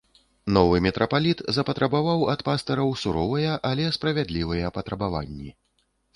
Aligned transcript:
Новы 0.55 0.77
мітрапаліт 0.85 1.43
запатрабаваў 1.57 2.25
ад 2.33 2.41
пастыраў 2.49 2.95
суровыя, 3.03 3.51
але 3.71 3.93
справядлівыя 4.01 4.75
патрабаванні. 4.81 5.49